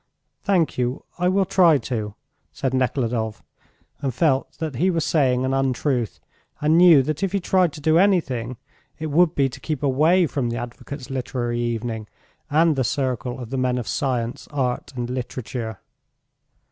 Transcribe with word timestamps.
"Thank 0.41 0.79
you; 0.79 1.03
I 1.19 1.27
will 1.27 1.45
try 1.45 1.77
to," 1.77 2.15
said 2.51 2.73
Nekhludoff, 2.73 3.43
and 4.01 4.11
felt 4.11 4.51
that 4.57 4.77
he 4.77 4.89
was 4.89 5.05
saying 5.05 5.45
an 5.45 5.53
untruth, 5.53 6.19
and 6.59 6.75
knew 6.75 7.03
that 7.03 7.21
if 7.21 7.33
he 7.33 7.39
tried 7.39 7.71
to 7.73 7.81
do 7.81 7.99
anything 7.99 8.57
it 8.97 9.11
would 9.11 9.35
be 9.35 9.47
to 9.49 9.59
keep 9.59 9.83
away 9.83 10.25
froth 10.25 10.49
the 10.49 10.57
advocate's 10.57 11.11
literary 11.11 11.59
evening, 11.59 12.07
and 12.49 12.75
the 12.75 12.83
circle 12.83 13.39
of 13.39 13.51
the 13.51 13.57
men 13.59 13.77
of 13.77 13.87
science, 13.87 14.47
art, 14.49 14.91
and 14.95 15.07
literature. 15.07 15.77